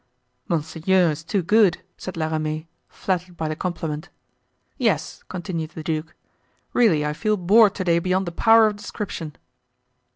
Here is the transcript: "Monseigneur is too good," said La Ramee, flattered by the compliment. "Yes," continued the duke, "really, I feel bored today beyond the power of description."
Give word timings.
"Monseigneur 0.47 1.11
is 1.11 1.23
too 1.23 1.43
good," 1.43 1.83
said 1.95 2.17
La 2.17 2.25
Ramee, 2.29 2.67
flattered 2.87 3.37
by 3.37 3.47
the 3.47 3.55
compliment. 3.55 4.09
"Yes," 4.79 5.21
continued 5.29 5.69
the 5.75 5.83
duke, 5.83 6.15
"really, 6.73 7.05
I 7.05 7.13
feel 7.13 7.37
bored 7.37 7.75
today 7.75 7.99
beyond 7.99 8.25
the 8.25 8.31
power 8.31 8.65
of 8.65 8.75
description." 8.77 9.35